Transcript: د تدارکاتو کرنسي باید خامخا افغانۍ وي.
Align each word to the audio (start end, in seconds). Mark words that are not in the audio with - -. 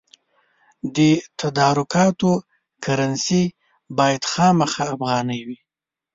د 0.95 0.97
تدارکاتو 1.39 2.31
کرنسي 2.83 3.43
باید 3.97 4.21
خامخا 4.31 4.83
افغانۍ 4.95 5.39
وي. 5.47 5.57